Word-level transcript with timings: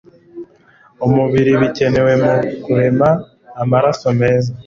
umubiri 1.05 1.51
bikenewe 1.61 2.11
mu 2.23 2.33
kurema 2.63 3.09
amaraso 3.61 4.07
meza. 4.19 4.51